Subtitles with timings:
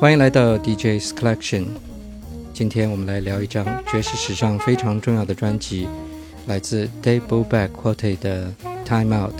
[0.00, 1.66] 欢迎来到 DJ's Collection。
[2.54, 5.88] 今天我们来聊一张爵士史上非常重要的专辑，
[6.46, 8.46] 来自 Dave Brubeck Quartet 的
[8.84, 9.34] 《Time Out》。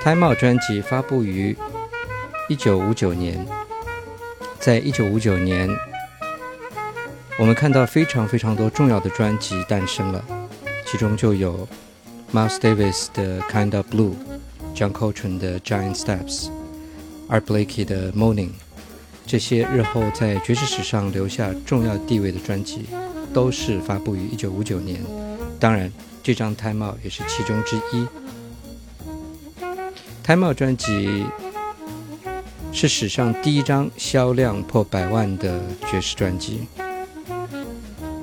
[0.02, 1.54] 《Time Out》专辑发布于
[2.48, 3.46] 1959年，
[4.58, 5.68] 在1959年，
[7.38, 10.24] 我们看到非常非常多重要的专辑诞生了，
[10.86, 11.68] 其中就有
[12.32, 14.14] Miles Davis 的《Kind of Blue》
[14.74, 16.46] ，John Coltrane 的《Giant Steps》。
[17.28, 18.48] Art Blakey 的《Morning》，
[19.26, 22.86] 这些日后在爵士史上留下重要地位的专辑，
[23.34, 25.00] 都是发布于1959年。
[25.58, 28.04] 当然，这张《Time Out》也是其中之一。
[30.22, 31.26] 《Time Out》专辑
[32.72, 35.60] 是史上第一张销量破百万的
[35.90, 36.68] 爵士专辑。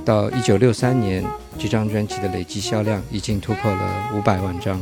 [0.05, 1.25] 到1963年，
[1.57, 4.81] 这张专辑的累计销量已经突破了500万张。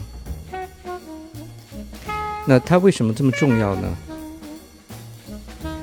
[2.48, 3.98] 那它为什么这么重要呢？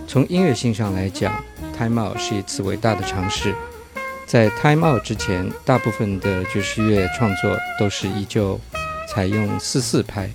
[0.08, 1.44] 从音乐性上来讲，
[1.76, 3.54] 《Time Out》是一次伟大的尝试。
[4.26, 8.58] 在《Time Out》之前，大部分的爵士乐创作都是依旧
[9.06, 10.30] 采用四四拍，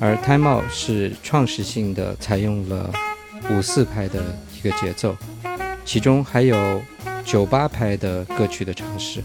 [0.00, 2.90] 而《Time Out》是创始性的采用了
[3.50, 5.14] 五四拍的一个节奏，
[5.84, 6.82] 其中还有
[7.26, 9.22] 九八拍的歌曲的尝试。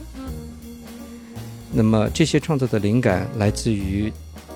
[1.72, 4.12] 那么这些创作的灵感来自于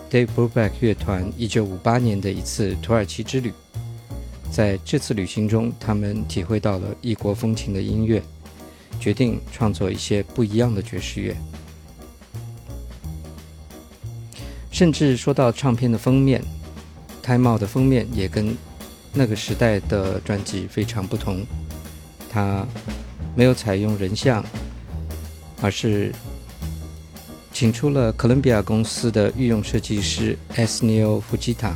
[0.10, 3.54] Dave Brubeck 乐团1958年的一次土耳其之旅。
[4.52, 8.22] 在这次旅行中，他们体会到了异国风情的音乐，
[9.00, 11.36] 决定创作一些不一样的爵士乐。
[14.70, 16.42] 甚至说到唱片的封面，
[17.26, 18.56] 《Time Out》的封面也跟
[19.14, 21.46] 那个时代的专辑非常不同。
[22.30, 22.66] 它
[23.36, 24.44] 没有采用人像，
[25.62, 26.14] 而是
[27.54, 30.86] 请出了哥伦比亚公司的御用设计师 S.
[30.86, 31.74] Neil Fujita。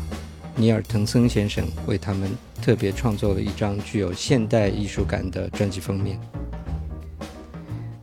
[0.57, 2.31] 尼尔·滕森先生为他们
[2.65, 6.19] 特别创作了一张具有现代艺术感的专辑封面。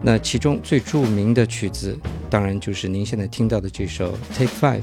[0.01, 1.99] 那其中最著名的曲子，
[2.31, 4.79] 当然就是您现在听到的这首《Take Five》。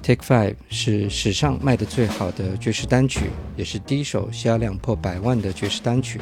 [0.00, 6.20] Take Five》是史上卖的最好的爵士单曲，也是第一首销量破百万的爵士单曲。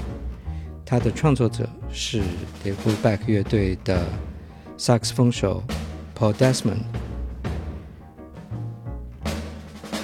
[0.87, 2.23] 它的创作者是
[2.65, 4.07] Dave Brubeck 乐队的
[4.79, 5.63] 萨克斯风手
[6.19, 6.85] Paul Desmond。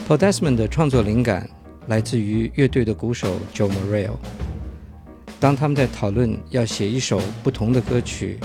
[0.06, 1.48] Paul Desmond 的创作灵感
[1.88, 4.16] 来自于乐队的鼓手 Joe Morello。
[5.40, 8.38] 当他们在讨论要写一首不同的歌曲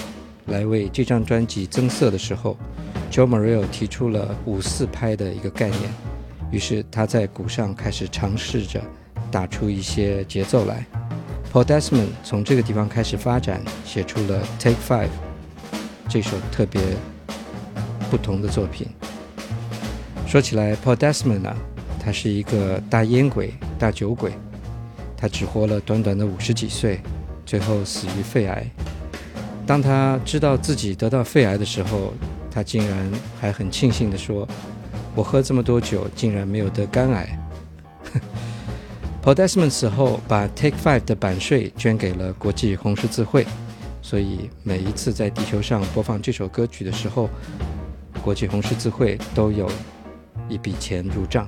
[0.47, 2.57] 来为这张专辑增色的时候
[3.11, 5.81] ，Joe Morello 提出了五四拍的一个概念。
[6.51, 8.81] 于是他在鼓上开始尝试着
[9.29, 10.85] 打出一些节奏来。
[11.53, 15.07] Paul Desmond 从这个地方开始发展，写出了《Take Five》
[16.09, 16.81] 这首特别
[18.09, 18.87] 不同的作品。
[20.25, 21.55] 说起来，Paul Desmond 呢，
[22.07, 24.31] 他是一个大烟鬼、大酒鬼，
[25.17, 27.01] 他只活了短短的五十几岁，
[27.45, 28.65] 最后死于肺癌。
[29.65, 32.13] 当他知道自己得到肺癌的时候，
[32.49, 34.47] 他竟然还很庆幸地说
[35.15, 37.27] ：“我喝这么多酒，竟然没有得肝癌。
[39.21, 43.45] ”Paul Desmond 死后，把《Take Five》的版税捐给了国际红十字会，
[44.01, 47.29] 所以每一次在地球上播放这首歌曲的时候，
[48.23, 49.69] 国际红十字会都有。
[50.47, 51.45] 一笔钱入账。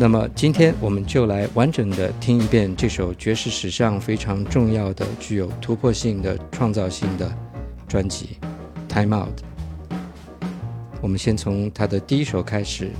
[0.00, 7.28] 那么，今天我们就来完整的听一遍这首爵士史上非常重要的、具有突破性的、创造性的
[7.88, 8.38] 专辑
[8.94, 9.40] 《Time Out》。
[11.00, 12.92] 我们先从它的第一首开始，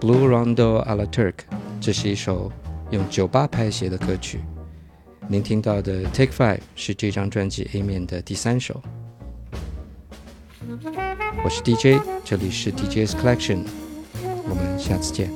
[0.06, 1.32] 《Blue Rondo a la Turk》，
[1.80, 2.52] 这是一首
[2.90, 4.40] 用酒吧拍写的歌曲。
[5.28, 8.82] 您听到的《Take Five》是这张专辑 A 面的第三首。
[11.42, 13.60] 我是 DJ，这里是 DJ's Collection，
[14.22, 15.30] 我们下次见。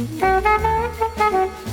[0.00, 1.69] Thank you.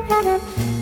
[0.00, 0.81] thank you